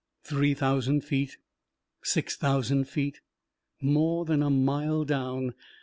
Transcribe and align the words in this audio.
Three 0.23 0.55
thousand 0.55 1.01
feet! 1.01 1.37
Six 2.01 2.35
thousand 2.35 2.85
feet! 2.85 3.21
More 3.79 4.25
than 4.25 4.41
a 4.41 4.49
mile 4.49 5.03
down! 5.05 5.53